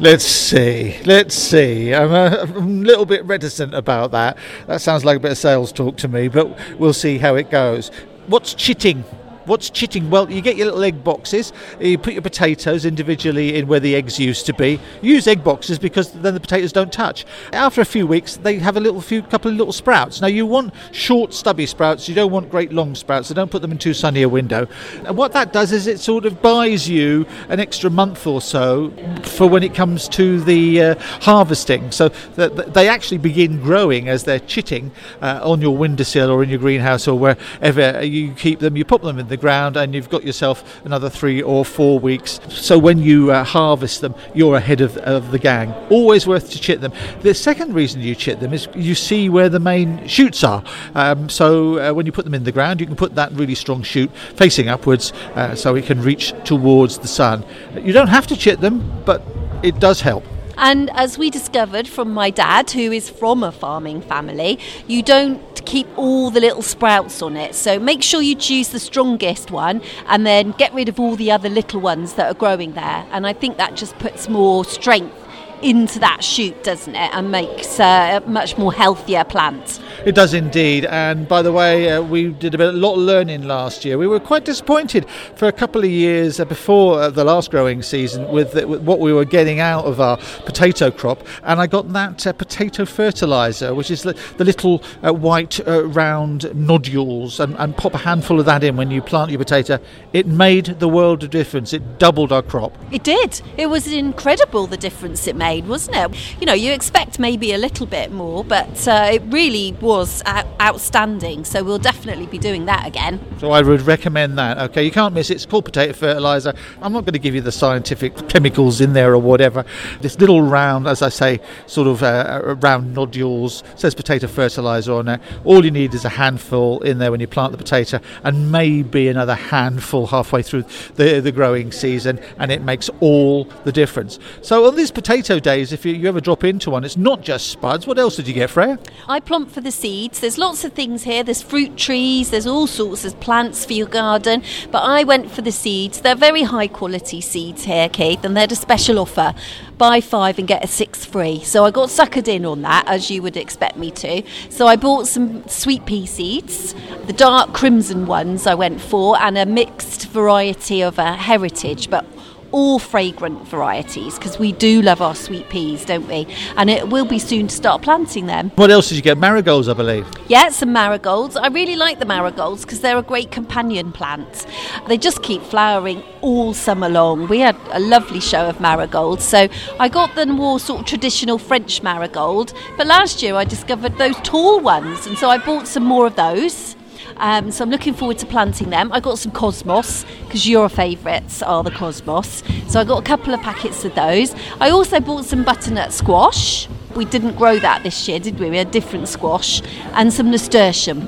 Let's 0.00 0.24
see. 0.24 0.96
Let's 1.04 1.34
see. 1.34 1.92
I'm 1.92 2.12
a, 2.12 2.42
I'm 2.42 2.56
a 2.56 2.60
little 2.60 3.04
bit 3.04 3.24
reticent 3.24 3.74
about 3.74 4.12
that. 4.12 4.38
That 4.68 4.80
sounds 4.80 5.04
like 5.04 5.16
a 5.16 5.20
bit 5.20 5.32
of 5.32 5.38
sales 5.38 5.72
talk 5.72 5.96
to 5.98 6.08
me, 6.08 6.28
but 6.28 6.56
we'll 6.78 6.92
see 6.92 7.18
how 7.18 7.34
it 7.34 7.50
goes. 7.50 7.90
What's 8.28 8.54
chitting? 8.54 9.04
What's 9.48 9.70
chitting? 9.70 10.10
Well, 10.10 10.30
you 10.30 10.42
get 10.42 10.56
your 10.56 10.66
little 10.66 10.84
egg 10.84 11.02
boxes. 11.02 11.54
You 11.80 11.96
put 11.96 12.12
your 12.12 12.20
potatoes 12.20 12.84
individually 12.84 13.56
in 13.56 13.66
where 13.66 13.80
the 13.80 13.96
eggs 13.96 14.20
used 14.20 14.44
to 14.46 14.52
be. 14.52 14.78
Use 15.00 15.26
egg 15.26 15.42
boxes 15.42 15.78
because 15.78 16.12
then 16.12 16.34
the 16.34 16.40
potatoes 16.40 16.70
don't 16.70 16.92
touch. 16.92 17.24
After 17.54 17.80
a 17.80 17.86
few 17.86 18.06
weeks, 18.06 18.36
they 18.36 18.58
have 18.58 18.76
a 18.76 18.80
little 18.80 19.00
few 19.00 19.22
couple 19.22 19.50
of 19.50 19.56
little 19.56 19.72
sprouts. 19.72 20.20
Now 20.20 20.26
you 20.26 20.44
want 20.44 20.74
short, 20.92 21.32
stubby 21.32 21.64
sprouts. 21.64 22.10
You 22.10 22.14
don't 22.14 22.30
want 22.30 22.50
great 22.50 22.74
long 22.74 22.94
sprouts. 22.94 23.28
So 23.28 23.34
don't 23.34 23.50
put 23.50 23.62
them 23.62 23.72
in 23.72 23.78
too 23.78 23.94
sunny 23.94 24.20
a 24.20 24.28
window. 24.28 24.68
And 25.04 25.16
what 25.16 25.32
that 25.32 25.54
does 25.54 25.72
is 25.72 25.86
it 25.86 25.98
sort 25.98 26.26
of 26.26 26.42
buys 26.42 26.86
you 26.86 27.26
an 27.48 27.58
extra 27.58 27.88
month 27.88 28.26
or 28.26 28.42
so 28.42 28.92
for 29.22 29.48
when 29.48 29.62
it 29.62 29.74
comes 29.74 30.08
to 30.10 30.42
the 30.42 30.82
uh, 30.82 30.94
harvesting. 31.22 31.90
So 31.90 32.10
that 32.34 32.74
they 32.74 32.86
actually 32.86 33.18
begin 33.18 33.62
growing 33.62 34.10
as 34.10 34.24
they're 34.24 34.40
chitting 34.40 34.90
uh, 35.22 35.40
on 35.42 35.62
your 35.62 35.74
windowsill 35.74 36.30
or 36.30 36.42
in 36.42 36.50
your 36.50 36.58
greenhouse 36.58 37.08
or 37.08 37.18
wherever 37.18 38.04
you 38.04 38.34
keep 38.34 38.58
them. 38.58 38.76
You 38.76 38.84
put 38.84 39.00
them 39.00 39.18
in 39.18 39.28
the 39.28 39.37
ground 39.38 39.76
and 39.76 39.94
you've 39.94 40.10
got 40.10 40.24
yourself 40.24 40.84
another 40.84 41.08
three 41.08 41.40
or 41.42 41.64
four 41.64 41.98
weeks. 41.98 42.40
So 42.48 42.78
when 42.78 42.98
you 42.98 43.30
uh, 43.30 43.44
harvest 43.44 44.00
them, 44.00 44.14
you're 44.34 44.56
ahead 44.56 44.80
of, 44.80 44.96
of 44.98 45.30
the 45.30 45.38
gang. 45.38 45.72
Always 45.90 46.26
worth 46.26 46.50
to 46.50 46.60
chit 46.60 46.80
them. 46.80 46.92
The 47.20 47.34
second 47.34 47.74
reason 47.74 48.00
you 48.00 48.14
chit 48.14 48.40
them 48.40 48.52
is 48.52 48.68
you 48.74 48.94
see 48.94 49.28
where 49.28 49.48
the 49.48 49.60
main 49.60 50.06
shoots 50.06 50.44
are. 50.44 50.62
Um, 50.94 51.28
so 51.28 51.78
uh, 51.78 51.92
when 51.94 52.06
you 52.06 52.12
put 52.12 52.24
them 52.24 52.34
in 52.34 52.44
the 52.44 52.52
ground, 52.52 52.80
you 52.80 52.86
can 52.86 52.96
put 52.96 53.14
that 53.14 53.32
really 53.32 53.54
strong 53.54 53.82
shoot 53.82 54.10
facing 54.34 54.68
upwards 54.68 55.12
uh, 55.34 55.54
so 55.54 55.74
it 55.74 55.86
can 55.86 56.02
reach 56.02 56.32
towards 56.44 56.98
the 56.98 57.08
sun. 57.08 57.44
You 57.74 57.92
don't 57.92 58.08
have 58.08 58.26
to 58.28 58.36
chit 58.36 58.60
them, 58.60 59.02
but 59.04 59.22
it 59.62 59.80
does 59.80 60.00
help. 60.00 60.24
And 60.58 60.90
as 60.90 61.16
we 61.16 61.30
discovered 61.30 61.86
from 61.86 62.12
my 62.12 62.30
dad, 62.30 62.70
who 62.72 62.90
is 62.92 63.08
from 63.08 63.42
a 63.44 63.52
farming 63.52 64.00
family, 64.02 64.58
you 64.88 65.02
don't 65.02 65.40
keep 65.64 65.86
all 65.96 66.30
the 66.30 66.40
little 66.40 66.62
sprouts 66.62 67.22
on 67.22 67.36
it. 67.36 67.54
So 67.54 67.78
make 67.78 68.02
sure 68.02 68.20
you 68.22 68.34
choose 68.34 68.68
the 68.68 68.80
strongest 68.80 69.50
one 69.50 69.82
and 70.06 70.26
then 70.26 70.52
get 70.52 70.74
rid 70.74 70.88
of 70.88 70.98
all 70.98 71.14
the 71.14 71.30
other 71.30 71.48
little 71.48 71.80
ones 71.80 72.14
that 72.14 72.26
are 72.30 72.34
growing 72.34 72.72
there. 72.72 73.06
And 73.12 73.26
I 73.26 73.32
think 73.34 73.56
that 73.58 73.76
just 73.76 73.98
puts 73.98 74.28
more 74.28 74.64
strength 74.64 75.17
into 75.62 75.98
that 75.98 76.22
shoot, 76.22 76.62
doesn't 76.62 76.94
it? 76.94 77.14
And 77.14 77.30
makes 77.30 77.80
uh, 77.80 78.20
a 78.22 78.28
much 78.28 78.58
more 78.58 78.72
healthier 78.72 79.24
plant. 79.24 79.80
It 80.04 80.14
does 80.14 80.32
indeed. 80.32 80.84
And 80.84 81.26
by 81.26 81.42
the 81.42 81.52
way, 81.52 81.90
uh, 81.90 82.02
we 82.02 82.28
did 82.28 82.54
a, 82.54 82.58
bit, 82.58 82.68
a 82.68 82.76
lot 82.76 82.94
of 82.94 83.00
learning 83.00 83.42
last 83.42 83.84
year. 83.84 83.98
We 83.98 84.06
were 84.06 84.20
quite 84.20 84.44
disappointed 84.44 85.06
for 85.34 85.48
a 85.48 85.52
couple 85.52 85.82
of 85.82 85.90
years 85.90 86.38
uh, 86.38 86.44
before 86.44 87.00
uh, 87.00 87.10
the 87.10 87.24
last 87.24 87.50
growing 87.50 87.82
season 87.82 88.28
with, 88.28 88.56
uh, 88.56 88.66
with, 88.66 88.82
what 88.82 89.00
we 89.00 89.12
were 89.12 89.24
getting 89.24 89.60
out 89.60 89.84
of 89.84 90.00
our 90.00 90.16
potato 90.44 90.90
crop. 90.90 91.26
And 91.42 91.60
I 91.60 91.66
got 91.66 91.92
that 91.92 92.26
uh, 92.26 92.32
potato 92.32 92.84
fertilizer, 92.84 93.74
which 93.74 93.90
is 93.90 94.02
the, 94.02 94.16
the 94.36 94.44
little 94.44 94.82
uh, 95.02 95.12
white 95.12 95.60
round 95.66 96.54
nodules, 96.54 97.40
and, 97.40 97.56
and 97.56 97.76
pop 97.76 97.94
a 97.94 97.98
handful 97.98 98.38
of 98.40 98.46
that 98.46 98.62
in 98.62 98.76
when 98.76 98.90
you 98.90 99.02
plant 99.02 99.30
your 99.30 99.38
potato. 99.38 99.78
It 100.12 100.26
made 100.26 100.66
the 100.78 100.88
world 100.88 101.24
of 101.24 101.30
difference. 101.30 101.72
It 101.72 101.98
doubled 101.98 102.32
our 102.32 102.42
crop. 102.42 102.76
It 102.92 103.02
did. 103.02 103.40
It 103.56 103.66
was 103.66 103.86
incredible 103.92 104.66
the 104.66 104.76
difference 104.76 105.26
it 105.26 105.36
made, 105.36 105.47
wasn't 105.66 105.96
it? 105.96 106.40
You 106.40 106.46
know, 106.46 106.54
you 106.54 106.72
expect 106.72 107.18
maybe 107.18 107.52
a 107.52 107.58
little 107.58 107.86
bit 107.86 108.12
more, 108.12 108.44
but 108.44 108.86
it 108.86 109.22
really 109.26 109.72
was 109.80 110.22
outstanding. 110.26 111.44
So 111.44 111.64
we'll 111.64 111.78
definitely 111.78 112.26
be 112.26 112.38
doing 112.38 112.66
that 112.66 112.86
again. 112.86 113.20
So 113.38 113.50
I 113.50 113.62
would 113.62 113.82
recommend 113.82 114.38
that. 114.38 114.58
Okay, 114.70 114.84
you 114.84 114.90
can't 114.90 115.14
miss 115.14 115.30
it. 115.30 115.34
It's 115.34 115.46
called 115.46 115.64
potato 115.64 115.92
fertilizer. 115.92 116.54
I'm 116.82 116.92
not 116.92 117.04
going 117.04 117.14
to 117.14 117.18
give 117.18 117.34
you 117.34 117.40
the 117.40 117.52
scientific 117.52 118.28
chemicals 118.28 118.80
in 118.80 118.92
there 118.92 119.12
or 119.12 119.18
whatever. 119.18 119.64
This 120.00 120.18
little 120.18 120.42
round, 120.42 120.86
as 120.86 121.02
I 121.02 121.08
say, 121.08 121.40
sort 121.66 121.88
of 121.88 122.02
uh, 122.02 122.56
round 122.60 122.94
nodules 122.94 123.62
says 123.76 123.94
potato 123.94 124.26
fertilizer 124.26 124.92
on 124.92 125.08
it. 125.08 125.20
All 125.44 125.64
you 125.64 125.70
need 125.70 125.94
is 125.94 126.04
a 126.04 126.10
handful 126.10 126.80
in 126.80 126.98
there 126.98 127.10
when 127.10 127.20
you 127.20 127.26
plant 127.26 127.52
the 127.52 127.58
potato, 127.58 128.00
and 128.24 128.52
maybe 128.52 129.08
another 129.08 129.34
handful 129.34 130.06
halfway 130.06 130.42
through 130.42 130.64
the 130.96 131.20
the 131.20 131.32
growing 131.32 131.72
season, 131.72 132.20
and 132.38 132.52
it 132.52 132.62
makes 132.62 132.90
all 133.00 133.44
the 133.64 133.72
difference. 133.72 134.18
So 134.42 134.66
on 134.66 134.76
these 134.76 134.90
potato 134.90 135.37
days, 135.40 135.72
if 135.72 135.84
you, 135.84 135.92
you 135.92 136.08
ever 136.08 136.20
drop 136.20 136.44
into 136.44 136.70
one, 136.70 136.84
it's 136.84 136.96
not 136.96 137.22
just 137.22 137.48
spuds. 137.48 137.86
What 137.86 137.98
else 137.98 138.16
did 138.16 138.28
you 138.28 138.34
get, 138.34 138.50
Freya? 138.50 138.78
I 139.08 139.20
plumped 139.20 139.52
for 139.52 139.60
the 139.60 139.70
seeds. 139.70 140.20
There's 140.20 140.38
lots 140.38 140.64
of 140.64 140.72
things 140.72 141.04
here. 141.04 141.22
There's 141.22 141.42
fruit 141.42 141.76
trees, 141.76 142.30
there's 142.30 142.46
all 142.46 142.66
sorts 142.66 143.04
of 143.04 143.18
plants 143.20 143.64
for 143.64 143.72
your 143.72 143.86
garden. 143.86 144.42
But 144.70 144.82
I 144.82 145.04
went 145.04 145.30
for 145.30 145.42
the 145.42 145.52
seeds. 145.52 146.00
They're 146.00 146.14
very 146.14 146.42
high 146.42 146.68
quality 146.68 147.20
seeds 147.20 147.64
here, 147.64 147.88
Keith, 147.88 148.24
and 148.24 148.36
they're 148.36 148.46
a 148.50 148.54
special 148.54 148.98
offer. 148.98 149.34
Buy 149.78 150.00
five 150.00 150.38
and 150.38 150.48
get 150.48 150.64
a 150.64 150.66
six 150.66 151.04
free. 151.04 151.40
So 151.44 151.64
I 151.64 151.70
got 151.70 151.88
suckered 151.88 152.26
in 152.26 152.44
on 152.44 152.62
that, 152.62 152.86
as 152.88 153.10
you 153.10 153.22
would 153.22 153.36
expect 153.36 153.76
me 153.76 153.90
to. 153.92 154.22
So 154.50 154.66
I 154.66 154.76
bought 154.76 155.06
some 155.06 155.46
sweet 155.46 155.86
pea 155.86 156.06
seeds, 156.06 156.74
the 157.06 157.12
dark 157.12 157.52
crimson 157.52 158.06
ones 158.06 158.46
I 158.46 158.54
went 158.54 158.80
for, 158.80 159.16
and 159.20 159.38
a 159.38 159.46
mixed 159.46 160.08
variety 160.08 160.82
of 160.82 160.98
a 160.98 161.14
heritage, 161.14 161.90
but 161.90 162.04
all 162.52 162.78
fragrant 162.78 163.46
varieties 163.48 164.16
because 164.16 164.38
we 164.38 164.52
do 164.52 164.82
love 164.82 165.02
our 165.02 165.14
sweet 165.14 165.48
peas, 165.48 165.84
don't 165.84 166.06
we? 166.08 166.26
And 166.56 166.70
it 166.70 166.88
will 166.88 167.04
be 167.04 167.18
soon 167.18 167.48
to 167.48 167.54
start 167.54 167.82
planting 167.82 168.26
them. 168.26 168.50
What 168.56 168.70
else 168.70 168.88
did 168.88 168.96
you 168.96 169.02
get? 169.02 169.18
Marigolds, 169.18 169.68
I 169.68 169.74
believe. 169.74 170.06
Yeah, 170.28 170.48
some 170.48 170.72
marigolds. 170.72 171.36
I 171.36 171.48
really 171.48 171.76
like 171.76 171.98
the 171.98 172.06
marigolds 172.06 172.64
because 172.64 172.80
they're 172.80 172.98
a 172.98 173.02
great 173.02 173.30
companion 173.30 173.92
plant. 173.92 174.46
They 174.86 174.98
just 174.98 175.22
keep 175.22 175.42
flowering 175.42 176.02
all 176.20 176.54
summer 176.54 176.88
long. 176.88 177.28
We 177.28 177.40
had 177.40 177.56
a 177.70 177.80
lovely 177.80 178.20
show 178.20 178.48
of 178.48 178.60
marigolds, 178.60 179.24
so 179.24 179.48
I 179.78 179.88
got 179.88 180.14
the 180.14 180.26
more 180.26 180.58
sort 180.58 180.80
of 180.80 180.86
traditional 180.86 181.38
French 181.38 181.82
marigold. 181.82 182.52
But 182.76 182.86
last 182.86 183.22
year 183.22 183.34
I 183.34 183.44
discovered 183.44 183.98
those 183.98 184.16
tall 184.22 184.60
ones, 184.60 185.06
and 185.06 185.16
so 185.18 185.28
I 185.28 185.38
bought 185.38 185.66
some 185.66 185.84
more 185.84 186.06
of 186.06 186.16
those. 186.16 186.76
Um, 187.18 187.50
so 187.50 187.64
I'm 187.64 187.70
looking 187.70 187.94
forward 187.94 188.18
to 188.18 188.26
planting 188.26 188.70
them. 188.70 188.92
I 188.92 189.00
got 189.00 189.18
some 189.18 189.32
cosmos 189.32 190.04
because 190.24 190.48
your 190.48 190.68
favourites 190.68 191.42
are 191.42 191.62
the 191.64 191.70
cosmos. 191.70 192.42
So 192.68 192.80
I 192.80 192.84
got 192.84 192.98
a 192.98 193.04
couple 193.04 193.34
of 193.34 193.40
packets 193.40 193.84
of 193.84 193.94
those. 193.94 194.34
I 194.60 194.70
also 194.70 195.00
bought 195.00 195.24
some 195.24 195.44
butternut 195.44 195.92
squash. 195.92 196.68
We 196.94 197.04
didn't 197.04 197.36
grow 197.36 197.58
that 197.58 197.82
this 197.82 198.08
year, 198.08 198.18
did 198.18 198.38
we? 198.38 198.50
We 198.50 198.56
had 198.56 198.70
different 198.70 199.08
squash 199.08 199.62
and 199.94 200.12
some 200.12 200.30
nasturtium. 200.30 201.06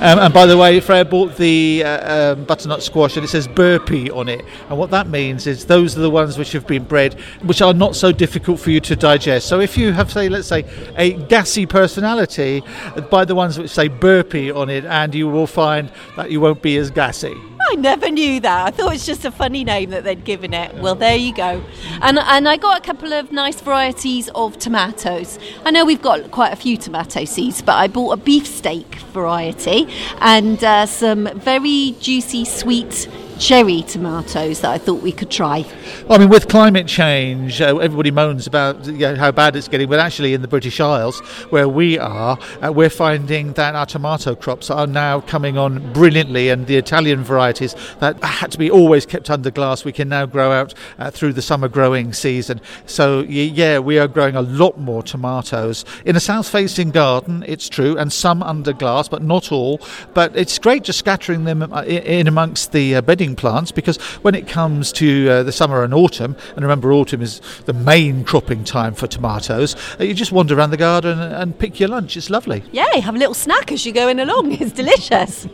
Um, 0.00 0.20
and 0.20 0.32
by 0.32 0.46
the 0.46 0.56
way, 0.56 0.78
Freya 0.78 1.04
bought 1.04 1.36
the 1.36 1.82
uh, 1.84 2.34
um, 2.34 2.44
butternut 2.44 2.84
squash 2.84 3.16
and 3.16 3.24
it 3.24 3.28
says 3.28 3.48
burpee 3.48 4.08
on 4.12 4.28
it. 4.28 4.44
And 4.68 4.78
what 4.78 4.90
that 4.92 5.08
means 5.08 5.48
is 5.48 5.66
those 5.66 5.98
are 5.98 6.00
the 6.00 6.08
ones 6.10 6.38
which 6.38 6.52
have 6.52 6.68
been 6.68 6.84
bred, 6.84 7.14
which 7.42 7.60
are 7.60 7.74
not 7.74 7.96
so 7.96 8.12
difficult 8.12 8.60
for 8.60 8.70
you 8.70 8.78
to 8.78 8.94
digest. 8.94 9.48
So 9.48 9.58
if 9.58 9.76
you 9.76 9.92
have, 9.92 10.12
say, 10.12 10.28
let's 10.28 10.46
say, 10.46 10.64
a 10.96 11.14
gassy 11.14 11.66
personality, 11.66 12.62
buy 13.10 13.24
the 13.24 13.34
ones 13.34 13.58
which 13.58 13.72
say 13.72 13.88
burpee 13.88 14.52
on 14.52 14.70
it, 14.70 14.84
and 14.84 15.12
you 15.16 15.26
will 15.26 15.48
find 15.48 15.90
that 16.16 16.30
you 16.30 16.40
won't 16.40 16.62
be 16.62 16.76
as 16.76 16.92
gassy. 16.92 17.34
I 17.70 17.74
never 17.74 18.10
knew 18.10 18.40
that. 18.40 18.66
I 18.66 18.70
thought 18.70 18.86
it 18.86 18.94
was 18.94 19.04
just 19.04 19.26
a 19.26 19.30
funny 19.30 19.62
name 19.62 19.90
that 19.90 20.02
they'd 20.02 20.24
given 20.24 20.54
it. 20.54 20.74
Well, 20.76 20.94
there 20.94 21.16
you 21.16 21.34
go. 21.34 21.62
And 22.00 22.18
and 22.18 22.48
I 22.48 22.56
got 22.56 22.78
a 22.78 22.80
couple 22.80 23.12
of 23.12 23.30
nice 23.30 23.60
varieties 23.60 24.30
of 24.34 24.58
tomatoes. 24.58 25.38
I 25.66 25.70
know 25.70 25.84
we've 25.84 26.00
got 26.00 26.30
quite 26.30 26.52
a 26.52 26.56
few 26.56 26.78
tomato 26.78 27.26
seeds, 27.26 27.60
but 27.60 27.74
I 27.74 27.86
bought 27.86 28.12
a 28.12 28.16
beefsteak 28.16 28.94
variety 29.12 29.86
and 30.20 30.62
uh, 30.64 30.86
some 30.86 31.28
very 31.38 31.94
juicy, 32.00 32.46
sweet 32.46 33.06
cherry 33.38 33.82
tomatoes 33.82 34.60
that 34.60 34.70
I 34.70 34.78
thought 34.78 35.02
we 35.02 35.12
could 35.12 35.30
try. 35.30 35.64
I 36.10 36.18
mean, 36.18 36.28
with 36.28 36.48
climate 36.48 36.86
change, 36.86 37.60
uh, 37.60 37.76
everybody 37.78 38.10
moans 38.10 38.46
about 38.46 38.84
you 38.86 38.98
know, 38.98 39.16
how 39.16 39.30
bad 39.30 39.56
it's 39.56 39.68
getting, 39.68 39.88
but 39.88 40.00
actually, 40.00 40.34
in 40.34 40.42
the 40.42 40.48
British 40.48 40.80
Isles, 40.80 41.20
where 41.50 41.68
we 41.68 41.98
are, 41.98 42.38
uh, 42.62 42.72
we're 42.72 42.90
finding 42.90 43.52
that 43.54 43.74
our 43.74 43.86
tomato 43.86 44.34
crops 44.34 44.70
are 44.70 44.86
now 44.86 45.20
coming 45.20 45.56
on 45.56 45.92
brilliantly, 45.92 46.48
and 46.48 46.66
the 46.66 46.76
Italian 46.76 47.22
varieties 47.22 47.74
that 48.00 48.22
had 48.22 48.50
to 48.52 48.58
be 48.58 48.70
always 48.70 49.06
kept 49.06 49.30
under 49.30 49.50
glass, 49.50 49.84
we 49.84 49.92
can 49.92 50.08
now 50.08 50.26
grow 50.26 50.52
out 50.52 50.74
uh, 50.98 51.10
through 51.10 51.32
the 51.32 51.42
summer 51.42 51.68
growing 51.68 52.12
season. 52.12 52.60
So, 52.86 53.20
yeah, 53.20 53.78
we 53.78 53.98
are 53.98 54.08
growing 54.08 54.36
a 54.36 54.42
lot 54.42 54.78
more 54.78 55.02
tomatoes 55.02 55.84
in 56.04 56.16
a 56.16 56.20
south 56.20 56.48
facing 56.48 56.90
garden, 56.90 57.44
it's 57.46 57.68
true, 57.68 57.96
and 57.96 58.12
some 58.12 58.42
under 58.42 58.72
glass, 58.72 59.08
but 59.08 59.22
not 59.22 59.52
all. 59.52 59.80
But 60.14 60.36
it's 60.36 60.58
great 60.58 60.84
just 60.84 60.98
scattering 60.98 61.44
them 61.44 61.62
uh, 61.72 61.84
in 61.84 62.26
amongst 62.26 62.72
the 62.72 62.96
uh, 62.96 63.02
bedding 63.28 63.36
plants 63.36 63.72
because 63.72 63.96
when 64.22 64.34
it 64.34 64.46
comes 64.48 64.92
to 64.92 65.28
uh, 65.28 65.42
the 65.42 65.52
summer 65.52 65.82
and 65.84 65.92
autumn, 65.92 66.36
and 66.54 66.62
remember 66.62 66.92
autumn 66.92 67.22
is 67.22 67.40
the 67.66 67.72
main 67.72 68.24
cropping 68.24 68.64
time 68.64 68.94
for 68.94 69.06
tomatoes, 69.06 69.76
uh, 70.00 70.04
you 70.04 70.14
just 70.14 70.32
wander 70.32 70.56
around 70.56 70.70
the 70.70 70.76
garden 70.76 71.18
and, 71.18 71.32
and 71.34 71.58
pick 71.58 71.78
your 71.80 71.88
lunch. 71.88 72.16
It's 72.16 72.30
lovely. 72.30 72.62
Yeah, 72.72 72.86
have 72.96 73.14
a 73.14 73.18
little 73.18 73.34
snack 73.34 73.72
as 73.72 73.84
you're 73.84 73.94
going 73.94 74.20
along. 74.20 74.56
It's 74.58 74.72
delicious. 74.72 75.46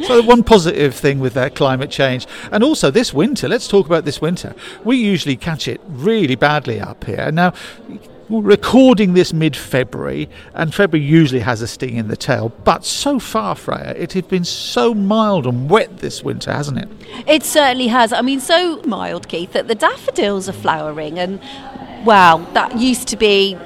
so 0.06 0.22
one 0.22 0.42
positive 0.42 0.94
thing 0.94 1.20
with 1.20 1.34
that 1.34 1.54
climate 1.54 1.90
change, 1.90 2.26
and 2.52 2.62
also 2.62 2.90
this 2.90 3.14
winter. 3.14 3.48
Let's 3.48 3.68
talk 3.68 3.86
about 3.86 4.04
this 4.04 4.20
winter. 4.20 4.54
We 4.84 4.96
usually 4.96 5.36
catch 5.36 5.68
it 5.68 5.80
really 5.86 6.34
badly 6.34 6.80
up 6.80 7.04
here. 7.04 7.30
Now 7.32 7.54
recording 8.28 9.14
this 9.14 9.32
mid 9.32 9.56
February, 9.56 10.28
and 10.54 10.74
February 10.74 11.06
usually 11.06 11.40
has 11.40 11.62
a 11.62 11.66
sting 11.66 11.96
in 11.96 12.08
the 12.08 12.16
tail. 12.16 12.50
But 12.64 12.84
so 12.84 13.18
far, 13.18 13.54
Freya, 13.54 13.94
it 13.96 14.12
has 14.12 14.24
been 14.24 14.44
so 14.44 14.94
mild 14.94 15.46
and 15.46 15.70
wet 15.70 15.98
this 15.98 16.22
winter, 16.22 16.52
hasn't 16.52 16.78
it? 16.78 16.88
It 17.26 17.42
certainly 17.42 17.88
has. 17.88 18.12
I 18.12 18.22
mean, 18.22 18.40
so 18.40 18.82
mild, 18.82 19.28
Keith, 19.28 19.52
that 19.52 19.68
the 19.68 19.74
daffodils 19.74 20.48
are 20.48 20.52
flowering, 20.52 21.18
and 21.18 21.40
wow, 22.04 22.46
that 22.52 22.78
used 22.78 23.08
to 23.08 23.16
be 23.16 23.56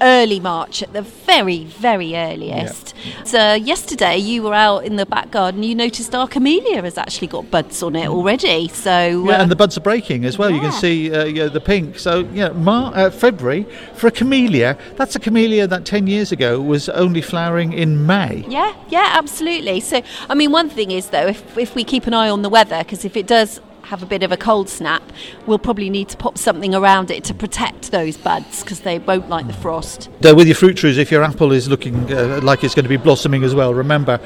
early 0.00 0.40
March 0.40 0.82
at 0.82 0.92
the 0.92 1.02
very, 1.02 1.64
very 1.64 2.16
earliest. 2.16 2.94
Yeah. 2.96 3.24
So 3.24 3.54
yesterday 3.54 4.16
you 4.16 4.42
were 4.42 4.54
out 4.54 4.84
in 4.84 4.96
the 4.96 5.06
back 5.06 5.30
garden, 5.30 5.62
you 5.62 5.74
noticed 5.74 6.14
our 6.14 6.28
camellia 6.28 6.82
has 6.82 6.98
actually 6.98 7.28
got 7.28 7.50
buds 7.50 7.82
on 7.82 7.96
it 7.96 8.08
already. 8.08 8.68
So 8.68 9.24
yeah, 9.26 9.38
uh, 9.38 9.42
and 9.42 9.50
the 9.50 9.56
buds 9.56 9.76
are 9.76 9.80
breaking 9.80 10.24
as 10.24 10.38
well. 10.38 10.50
Yeah. 10.50 10.56
You 10.56 10.62
can 10.62 10.72
see 10.72 11.12
uh, 11.12 11.24
you 11.24 11.34
know, 11.34 11.48
the 11.48 11.60
pink. 11.60 11.98
So 11.98 12.20
yeah, 12.32 12.50
Mar- 12.50 12.92
uh, 12.94 13.10
February 13.10 13.66
for 13.94 14.08
a 14.08 14.10
camellia. 14.10 14.76
That's 14.96 15.16
a 15.16 15.20
camellia 15.20 15.66
that 15.66 15.84
ten 15.84 16.06
years 16.06 16.32
ago 16.32 16.60
was 16.60 16.88
only 16.88 17.22
flowering 17.22 17.72
in 17.72 18.06
May. 18.06 18.44
Yeah, 18.48 18.74
yeah, 18.88 19.12
absolutely. 19.12 19.80
So 19.80 20.02
I 20.28 20.34
mean, 20.34 20.52
one 20.52 20.68
thing 20.68 20.90
is 20.90 21.10
though, 21.10 21.28
if 21.28 21.58
if 21.58 21.74
we 21.74 21.84
keep 21.84 22.06
an 22.06 22.14
eye 22.14 22.28
on 22.28 22.42
the 22.42 22.48
weather, 22.48 22.78
because 22.78 23.04
if 23.04 23.16
it 23.16 23.26
does 23.26 23.60
have 23.90 24.04
a 24.04 24.06
bit 24.06 24.22
of 24.22 24.30
a 24.30 24.36
cold 24.36 24.68
snap, 24.68 25.02
we'll 25.46 25.58
probably 25.58 25.90
need 25.90 26.08
to 26.08 26.16
pop 26.16 26.38
something 26.38 26.76
around 26.76 27.10
it 27.10 27.24
to 27.24 27.34
protect 27.34 27.90
those 27.90 28.16
buds 28.16 28.62
because 28.62 28.80
they 28.80 29.00
won't 29.00 29.28
like 29.28 29.48
the 29.48 29.52
frost. 29.52 30.08
with 30.22 30.46
your 30.46 30.54
fruit 30.54 30.76
trees, 30.76 30.96
if 30.96 31.10
your 31.10 31.24
apple 31.24 31.50
is 31.50 31.68
looking 31.68 32.12
uh, 32.12 32.38
like 32.40 32.62
it's 32.62 32.72
going 32.72 32.84
to 32.84 32.88
be 32.88 32.96
blossoming 32.96 33.42
as 33.42 33.52
well, 33.52 33.74
remember 33.74 34.20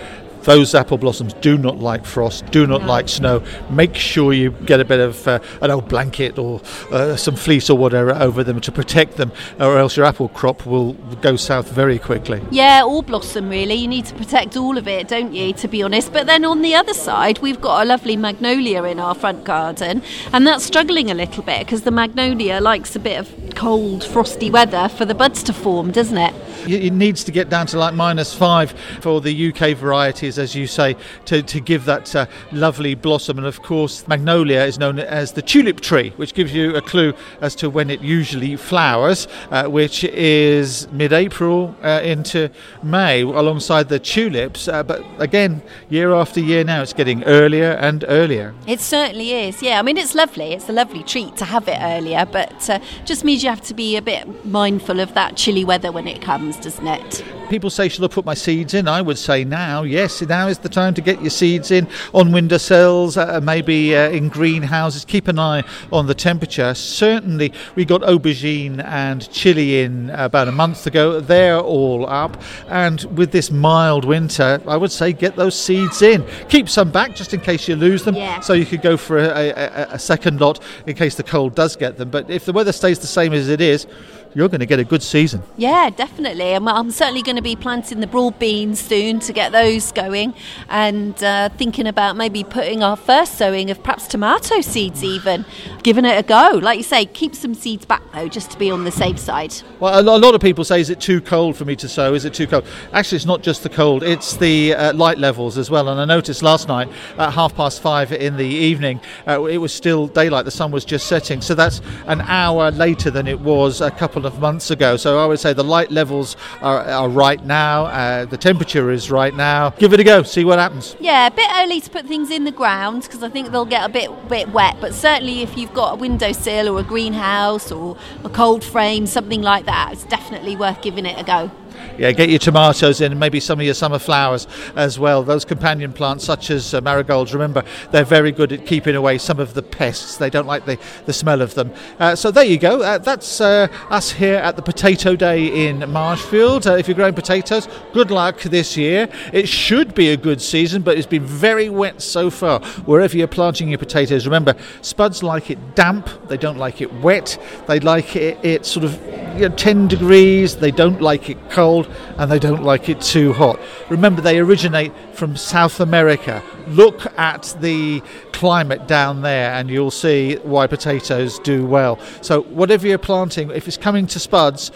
those 0.44 0.74
apple 0.74 0.98
blossoms 0.98 1.34
do 1.34 1.58
not 1.58 1.78
like 1.78 2.04
frost, 2.04 2.46
do 2.50 2.66
not 2.66 2.82
no. 2.82 2.88
like 2.88 3.08
snow. 3.08 3.42
Make 3.70 3.94
sure 3.94 4.32
you 4.32 4.50
get 4.50 4.80
a 4.80 4.84
bit 4.84 5.00
of 5.00 5.26
uh, 5.26 5.40
an 5.60 5.70
old 5.70 5.88
blanket 5.88 6.38
or 6.38 6.60
uh, 6.90 7.16
some 7.16 7.36
fleece 7.36 7.70
or 7.70 7.76
whatever 7.76 8.12
over 8.14 8.44
them 8.44 8.60
to 8.60 8.72
protect 8.72 9.16
them, 9.16 9.32
or 9.58 9.78
else 9.78 9.96
your 9.96 10.06
apple 10.06 10.28
crop 10.28 10.66
will 10.66 10.92
go 11.22 11.36
south 11.36 11.70
very 11.70 11.98
quickly. 11.98 12.42
Yeah, 12.50 12.82
all 12.84 13.02
blossom 13.02 13.48
really. 13.48 13.74
You 13.74 13.88
need 13.88 14.06
to 14.06 14.14
protect 14.14 14.56
all 14.56 14.78
of 14.78 14.86
it, 14.86 15.08
don't 15.08 15.32
you, 15.32 15.52
to 15.54 15.68
be 15.68 15.82
honest? 15.82 16.12
But 16.12 16.26
then 16.26 16.44
on 16.44 16.62
the 16.62 16.74
other 16.74 16.94
side, 16.94 17.38
we've 17.40 17.60
got 17.60 17.82
a 17.82 17.88
lovely 17.88 18.16
magnolia 18.16 18.84
in 18.84 19.00
our 19.00 19.14
front 19.14 19.44
garden, 19.44 20.02
and 20.32 20.46
that's 20.46 20.64
struggling 20.64 21.10
a 21.10 21.14
little 21.14 21.42
bit 21.42 21.60
because 21.60 21.82
the 21.82 21.90
magnolia 21.90 22.60
likes 22.60 22.94
a 22.96 23.00
bit 23.00 23.18
of 23.18 23.54
cold, 23.54 24.04
frosty 24.04 24.50
weather 24.50 24.88
for 24.88 25.04
the 25.04 25.14
buds 25.14 25.42
to 25.44 25.52
form, 25.52 25.90
doesn't 25.90 26.18
it? 26.18 26.34
It 26.66 26.92
needs 26.92 27.24
to 27.24 27.32
get 27.32 27.48
down 27.48 27.66
to 27.68 27.78
like 27.78 27.94
minus 27.94 28.34
five 28.34 28.74
for 29.00 29.20
the 29.20 29.52
UK 29.52 29.76
varieties, 29.76 30.38
as 30.38 30.54
you 30.54 30.66
say, 30.66 30.96
to, 31.26 31.42
to 31.42 31.60
give 31.60 31.84
that 31.84 32.14
uh, 32.14 32.26
lovely 32.52 32.94
blossom. 32.94 33.38
And 33.38 33.46
of 33.46 33.62
course, 33.62 34.06
magnolia 34.08 34.62
is 34.64 34.78
known 34.78 34.98
as 34.98 35.32
the 35.32 35.42
tulip 35.42 35.80
tree, 35.80 36.10
which 36.16 36.34
gives 36.34 36.54
you 36.54 36.74
a 36.76 36.82
clue 36.82 37.14
as 37.40 37.54
to 37.56 37.70
when 37.70 37.90
it 37.90 38.00
usually 38.00 38.56
flowers, 38.56 39.28
uh, 39.50 39.66
which 39.66 40.04
is 40.04 40.90
mid 40.92 41.12
April 41.12 41.74
uh, 41.82 42.00
into 42.02 42.50
May, 42.82 43.22
alongside 43.22 43.88
the 43.88 43.98
tulips. 43.98 44.68
Uh, 44.68 44.82
but 44.82 45.02
again, 45.18 45.62
year 45.88 46.12
after 46.12 46.40
year 46.40 46.64
now, 46.64 46.82
it's 46.82 46.92
getting 46.92 47.24
earlier 47.24 47.72
and 47.72 48.04
earlier. 48.08 48.54
It 48.66 48.80
certainly 48.80 49.32
is, 49.32 49.62
yeah. 49.62 49.78
I 49.78 49.82
mean, 49.82 49.96
it's 49.96 50.14
lovely. 50.14 50.52
It's 50.52 50.68
a 50.68 50.72
lovely 50.72 51.02
treat 51.02 51.36
to 51.36 51.44
have 51.44 51.68
it 51.68 51.78
earlier, 51.80 52.26
but 52.26 52.68
uh, 52.70 52.80
just 53.04 53.24
means 53.24 53.42
you 53.42 53.50
have 53.50 53.62
to 53.62 53.74
be 53.74 53.96
a 53.96 54.02
bit 54.02 54.44
mindful 54.44 55.00
of 55.00 55.14
that 55.14 55.36
chilly 55.36 55.64
weather 55.64 55.92
when 55.92 56.06
it 56.06 56.20
comes, 56.22 56.53
doesn't 56.56 56.86
it? 56.86 57.24
People 57.50 57.70
say, 57.70 57.88
Shall 57.88 58.04
I 58.04 58.08
put 58.08 58.24
my 58.24 58.34
seeds 58.34 58.74
in? 58.74 58.88
I 58.88 59.02
would 59.02 59.18
say 59.18 59.44
now, 59.44 59.82
yes, 59.82 60.22
now 60.22 60.48
is 60.48 60.58
the 60.58 60.68
time 60.68 60.94
to 60.94 61.00
get 61.00 61.20
your 61.20 61.30
seeds 61.30 61.70
in 61.70 61.86
on 62.12 62.32
windowsills, 62.32 63.16
uh, 63.16 63.40
maybe 63.42 63.96
uh, 63.96 64.10
in 64.10 64.28
greenhouses. 64.28 65.04
Keep 65.04 65.28
an 65.28 65.38
eye 65.38 65.62
on 65.92 66.06
the 66.06 66.14
temperature. 66.14 66.74
Certainly, 66.74 67.52
we 67.74 67.84
got 67.84 68.00
aubergine 68.02 68.82
and 68.84 69.30
chili 69.30 69.80
in 69.82 70.10
about 70.10 70.48
a 70.48 70.52
month 70.52 70.86
ago. 70.86 71.20
They're 71.20 71.60
all 71.60 72.08
up. 72.08 72.40
And 72.68 73.02
with 73.16 73.32
this 73.32 73.50
mild 73.50 74.04
winter, 74.04 74.60
I 74.66 74.76
would 74.76 74.92
say 74.92 75.12
get 75.12 75.36
those 75.36 75.58
seeds 75.58 76.02
in. 76.02 76.24
Keep 76.48 76.68
some 76.68 76.90
back 76.90 77.14
just 77.14 77.34
in 77.34 77.40
case 77.40 77.68
you 77.68 77.76
lose 77.76 78.04
them. 78.04 78.14
Yeah. 78.14 78.40
So 78.40 78.52
you 78.52 78.66
could 78.66 78.82
go 78.82 78.96
for 78.96 79.18
a, 79.18 79.50
a, 79.50 79.88
a 79.92 79.98
second 79.98 80.40
lot 80.40 80.62
in 80.86 80.96
case 80.96 81.14
the 81.14 81.22
cold 81.22 81.54
does 81.54 81.76
get 81.76 81.98
them. 81.98 82.10
But 82.10 82.30
if 82.30 82.44
the 82.44 82.52
weather 82.52 82.72
stays 82.72 82.98
the 82.98 83.06
same 83.06 83.32
as 83.32 83.48
it 83.48 83.60
is, 83.60 83.86
you're 84.34 84.48
going 84.48 84.60
to 84.60 84.66
get 84.66 84.80
a 84.80 84.84
good 84.84 85.02
season. 85.02 85.42
Yeah, 85.56 85.90
definitely. 85.90 86.54
I'm, 86.54 86.66
I'm, 86.66 86.90
certainly 86.90 87.22
going 87.22 87.36
to 87.36 87.42
be 87.42 87.56
planting 87.56 88.00
the 88.00 88.06
broad 88.06 88.38
beans 88.38 88.80
soon 88.80 89.18
to 89.20 89.32
get 89.32 89.52
those 89.52 89.90
going 89.92 90.34
and 90.68 91.22
uh, 91.22 91.48
thinking 91.50 91.86
about 91.86 92.16
maybe 92.16 92.44
putting 92.44 92.82
our 92.82 92.96
first 92.96 93.36
sowing 93.36 93.70
of 93.70 93.82
perhaps 93.82 94.06
tomato 94.06 94.60
seeds 94.60 95.02
even, 95.02 95.44
giving 95.82 96.04
it 96.04 96.18
a 96.18 96.22
go. 96.22 96.58
Like 96.62 96.78
you 96.78 96.84
say, 96.84 97.06
keep 97.06 97.34
some 97.34 97.54
seeds 97.54 97.84
back 97.84 98.02
though, 98.12 98.28
just 98.28 98.50
to 98.52 98.58
be 98.58 98.70
on 98.70 98.84
the 98.84 98.90
safe 98.90 99.18
side. 99.18 99.54
Well, 99.80 99.98
a 99.98 100.18
lot 100.18 100.34
of 100.34 100.40
people 100.40 100.64
say, 100.64 100.80
is 100.80 100.90
it 100.90 101.00
too 101.00 101.20
cold 101.20 101.56
for 101.56 101.64
me 101.64 101.76
to 101.76 101.88
sow? 101.88 102.14
Is 102.14 102.24
it 102.24 102.34
too 102.34 102.46
cold? 102.46 102.66
Actually, 102.92 103.16
it's 103.16 103.26
not 103.26 103.42
just 103.42 103.62
the 103.62 103.68
cold, 103.68 104.02
it's 104.02 104.36
the 104.36 104.74
uh, 104.74 104.92
light 104.94 105.18
levels 105.18 105.58
as 105.58 105.70
well. 105.70 105.88
And 105.88 106.00
I 106.00 106.04
noticed 106.04 106.42
last 106.42 106.68
night 106.68 106.88
at 107.18 107.32
half 107.32 107.54
past 107.54 107.80
five 107.80 108.12
in 108.12 108.36
the 108.36 108.44
evening, 108.44 109.00
uh, 109.26 109.44
it 109.44 109.58
was 109.58 109.72
still 109.72 110.06
daylight, 110.06 110.44
the 110.44 110.50
sun 110.50 110.70
was 110.70 110.84
just 110.84 111.06
setting. 111.06 111.40
So 111.40 111.54
that's 111.54 111.80
an 112.06 112.20
hour 112.22 112.70
later 112.70 113.10
than 113.10 113.26
it 113.26 113.40
was 113.40 113.80
a 113.80 113.90
couple 113.90 114.23
of 114.26 114.40
months 114.40 114.70
ago. 114.70 114.96
So 114.96 115.18
I 115.18 115.26
would 115.26 115.40
say 115.40 115.52
the 115.52 115.64
light 115.64 115.90
levels 115.90 116.36
are, 116.60 116.80
are 116.80 117.08
right 117.08 117.44
now, 117.44 117.86
uh, 117.86 118.24
the 118.24 118.36
temperature 118.36 118.90
is 118.90 119.10
right 119.10 119.34
now. 119.34 119.70
Give 119.70 119.92
it 119.92 120.00
a 120.00 120.04
go, 120.04 120.22
see 120.22 120.44
what 120.44 120.58
happens. 120.58 120.96
Yeah, 121.00 121.26
a 121.26 121.30
bit 121.30 121.48
early 121.56 121.80
to 121.80 121.90
put 121.90 122.06
things 122.06 122.30
in 122.30 122.44
the 122.44 122.52
ground 122.52 123.02
because 123.02 123.22
I 123.22 123.28
think 123.28 123.50
they'll 123.50 123.64
get 123.64 123.84
a 123.84 123.92
bit 123.92 124.10
bit 124.28 124.48
wet. 124.50 124.76
But 124.80 124.94
certainly, 124.94 125.42
if 125.42 125.56
you've 125.56 125.74
got 125.74 125.94
a 125.94 125.96
windowsill 125.96 126.68
or 126.68 126.80
a 126.80 126.82
greenhouse 126.82 127.70
or 127.70 127.96
a 128.24 128.28
cold 128.28 128.64
frame, 128.64 129.06
something 129.06 129.42
like 129.42 129.66
that, 129.66 129.92
it's 129.92 130.04
definitely 130.04 130.56
worth 130.56 130.82
giving 130.82 131.06
it 131.06 131.18
a 131.20 131.24
go 131.24 131.50
yeah, 131.98 132.12
get 132.12 132.28
your 132.28 132.38
tomatoes 132.38 133.00
in 133.00 133.12
and 133.12 133.20
maybe 133.20 133.40
some 133.40 133.60
of 133.60 133.64
your 133.64 133.74
summer 133.74 133.98
flowers 133.98 134.46
as 134.76 134.98
well. 134.98 135.22
Those 135.22 135.44
companion 135.44 135.92
plants, 135.92 136.24
such 136.24 136.50
as 136.50 136.74
uh, 136.74 136.80
marigolds, 136.80 137.32
remember, 137.32 137.64
they're 137.90 138.04
very 138.04 138.32
good 138.32 138.52
at 138.52 138.66
keeping 138.66 138.96
away 138.96 139.18
some 139.18 139.38
of 139.38 139.54
the 139.54 139.62
pests. 139.62 140.16
They 140.16 140.30
don't 140.30 140.46
like 140.46 140.66
the, 140.66 140.78
the 141.06 141.12
smell 141.12 141.42
of 141.42 141.54
them. 141.54 141.72
Uh, 141.98 142.16
so 142.16 142.30
there 142.30 142.44
you 142.44 142.58
go. 142.58 142.82
Uh, 142.82 142.98
that's 142.98 143.40
uh, 143.40 143.68
us 143.90 144.12
here 144.12 144.36
at 144.36 144.56
the 144.56 144.62
Potato 144.62 145.16
Day 145.16 145.68
in 145.68 145.90
Marshfield. 145.90 146.66
Uh, 146.66 146.76
if 146.76 146.88
you're 146.88 146.94
growing 146.94 147.14
potatoes, 147.14 147.68
good 147.92 148.10
luck 148.10 148.40
this 148.42 148.76
year. 148.76 149.08
It 149.32 149.48
should 149.48 149.94
be 149.94 150.10
a 150.10 150.16
good 150.16 150.40
season, 150.40 150.82
but 150.82 150.96
it's 150.96 151.06
been 151.06 151.24
very 151.24 151.68
wet 151.68 152.02
so 152.02 152.30
far. 152.30 152.60
Wherever 152.86 153.16
you're 153.16 153.28
planting 153.28 153.68
your 153.68 153.78
potatoes, 153.78 154.26
remember, 154.26 154.54
spuds 154.82 155.22
like 155.22 155.50
it 155.50 155.74
damp, 155.74 156.08
they 156.28 156.36
don't 156.36 156.58
like 156.58 156.80
it 156.80 156.92
wet, 157.00 157.38
they 157.66 157.80
like 157.80 158.16
it, 158.16 158.38
it 158.44 158.66
sort 158.66 158.84
of 158.84 159.00
you 159.38 159.48
know, 159.48 159.54
10 159.56 159.88
degrees, 159.88 160.56
they 160.56 160.70
don't 160.70 161.00
like 161.00 161.30
it 161.30 161.50
cold 161.50 161.73
cold 161.74 161.94
and 162.18 162.30
they 162.30 162.38
don't 162.38 162.62
like 162.62 162.88
it 162.88 163.00
too 163.00 163.32
hot. 163.32 163.58
Remember, 163.88 164.20
they 164.20 164.38
originate 164.38 164.92
from 165.12 165.36
South 165.36 165.80
America. 165.80 166.42
Look 166.68 167.06
at 167.18 167.54
the 167.60 168.02
climate 168.32 168.86
down 168.86 169.22
there 169.22 169.52
and 169.52 169.70
you'll 169.70 169.90
see 169.90 170.36
why 170.36 170.66
potatoes 170.66 171.38
do 171.40 171.66
well. 171.66 171.98
So, 172.20 172.42
whatever 172.42 172.86
you're 172.86 172.98
planting, 172.98 173.50
if 173.50 173.66
it's 173.66 173.76
coming 173.76 174.06
to 174.08 174.20
spuds, 174.20 174.70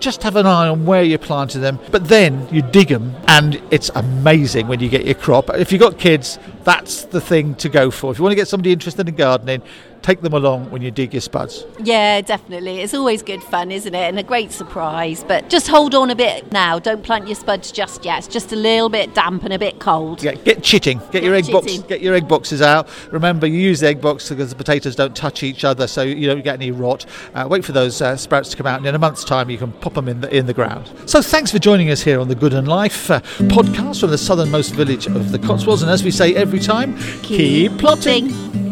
just 0.00 0.22
have 0.22 0.36
an 0.36 0.44
eye 0.44 0.68
on 0.68 0.84
where 0.84 1.02
you're 1.02 1.18
planting 1.18 1.62
them. 1.62 1.78
But 1.90 2.08
then 2.08 2.46
you 2.50 2.62
dig 2.62 2.88
them, 2.88 3.14
and 3.26 3.62
it's 3.70 3.90
amazing 3.94 4.66
when 4.68 4.80
you 4.80 4.88
get 4.88 5.06
your 5.06 5.14
crop. 5.14 5.48
If 5.50 5.72
you've 5.72 5.80
got 5.80 5.98
kids, 5.98 6.38
that's 6.64 7.04
the 7.04 7.20
thing 7.20 7.54
to 7.56 7.68
go 7.68 7.90
for. 7.90 8.10
If 8.10 8.18
you 8.18 8.24
want 8.24 8.32
to 8.32 8.36
get 8.36 8.48
somebody 8.48 8.72
interested 8.72 9.08
in 9.08 9.14
gardening, 9.14 9.62
take 10.04 10.20
them 10.20 10.34
along 10.34 10.70
when 10.70 10.82
you 10.82 10.90
dig 10.90 11.14
your 11.14 11.22
spuds. 11.22 11.64
Yeah, 11.82 12.20
definitely. 12.20 12.80
It's 12.80 12.92
always 12.92 13.22
good 13.22 13.42
fun, 13.42 13.72
isn't 13.72 13.94
it? 13.94 14.08
And 14.08 14.18
a 14.18 14.22
great 14.22 14.52
surprise. 14.52 15.24
But 15.26 15.48
just 15.48 15.66
hold 15.66 15.94
on 15.94 16.10
a 16.10 16.14
bit 16.14 16.52
now. 16.52 16.78
Don't 16.78 17.02
plant 17.02 17.26
your 17.26 17.36
spuds 17.36 17.72
just 17.72 18.04
yet. 18.04 18.18
It's 18.18 18.28
just 18.28 18.52
a 18.52 18.56
little 18.56 18.90
bit 18.90 19.14
damp 19.14 19.44
and 19.44 19.52
a 19.54 19.58
bit 19.58 19.80
cold. 19.80 20.22
Yeah, 20.22 20.34
get 20.34 20.62
chitting. 20.62 21.00
Get, 21.10 21.22
your 21.22 21.34
egg 21.34 21.50
box. 21.50 21.78
Get 21.78 22.02
your 22.02 22.14
egg 22.14 22.28
boxes 22.28 22.60
out. 22.60 22.86
Remember, 23.10 23.46
you 23.46 23.58
use 23.58 23.80
the 23.80 23.88
egg 23.88 24.02
box 24.02 24.28
because 24.28 24.50
the 24.50 24.56
potatoes 24.56 24.94
don't 24.94 25.16
touch 25.16 25.42
each 25.42 25.64
other, 25.64 25.86
so 25.86 26.02
you 26.02 26.26
don't 26.26 26.44
get 26.44 26.54
any 26.54 26.70
rot. 26.70 27.06
Uh, 27.34 27.46
wait 27.48 27.64
for 27.64 27.72
those 27.72 28.02
uh, 28.02 28.14
sprouts 28.14 28.50
to 28.50 28.58
come 28.58 28.66
out, 28.66 28.78
and 28.78 28.86
in 28.86 28.94
a 28.94 28.98
month's 28.98 29.24
time, 29.24 29.48
you 29.48 29.56
can 29.56 29.72
pop 29.72 29.94
them 29.94 30.08
in 30.08 30.20
the 30.20 30.36
in 30.36 30.44
the 30.44 30.54
ground. 30.54 30.90
So, 31.06 31.22
thanks 31.22 31.50
for 31.50 31.58
joining 31.58 31.90
us 31.90 32.02
here 32.02 32.20
on 32.20 32.28
the 32.28 32.36
Gooden 32.36 32.66
Life 32.66 33.10
uh, 33.10 33.20
podcast 33.20 34.00
from 34.00 34.10
the 34.10 34.18
southernmost 34.18 34.74
village 34.74 35.06
of 35.06 35.32
the 35.32 35.38
Cotswolds. 35.38 35.80
And 35.80 35.90
as 35.90 36.04
we 36.04 36.10
say 36.10 36.34
every 36.34 36.60
time, 36.60 36.98
keep 37.22 37.78
plotting. 37.78 38.28
plotting. 38.28 38.63